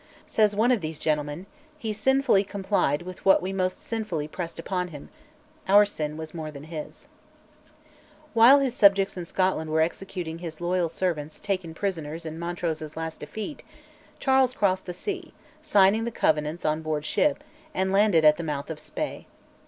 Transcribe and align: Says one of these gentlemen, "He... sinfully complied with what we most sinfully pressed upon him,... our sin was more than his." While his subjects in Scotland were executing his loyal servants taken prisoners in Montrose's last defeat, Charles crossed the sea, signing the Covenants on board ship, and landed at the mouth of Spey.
Says 0.25 0.55
one 0.55 0.71
of 0.71 0.81
these 0.81 0.97
gentlemen, 0.97 1.45
"He... 1.77 1.93
sinfully 1.93 2.43
complied 2.43 3.03
with 3.03 3.23
what 3.23 3.39
we 3.39 3.53
most 3.53 3.85
sinfully 3.85 4.27
pressed 4.27 4.57
upon 4.57 4.87
him,... 4.87 5.09
our 5.67 5.85
sin 5.85 6.17
was 6.17 6.33
more 6.33 6.49
than 6.49 6.63
his." 6.63 7.05
While 8.33 8.57
his 8.61 8.73
subjects 8.75 9.15
in 9.15 9.25
Scotland 9.25 9.69
were 9.69 9.79
executing 9.81 10.39
his 10.39 10.59
loyal 10.59 10.89
servants 10.89 11.39
taken 11.39 11.75
prisoners 11.75 12.25
in 12.25 12.39
Montrose's 12.39 12.97
last 12.97 13.19
defeat, 13.19 13.61
Charles 14.17 14.53
crossed 14.53 14.85
the 14.85 14.93
sea, 14.95 15.35
signing 15.61 16.05
the 16.05 16.09
Covenants 16.09 16.65
on 16.65 16.81
board 16.81 17.05
ship, 17.05 17.43
and 17.71 17.91
landed 17.93 18.25
at 18.25 18.37
the 18.37 18.43
mouth 18.43 18.71
of 18.71 18.79
Spey. 18.79 19.27